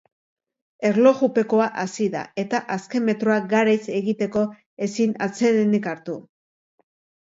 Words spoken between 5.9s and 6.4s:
hartu.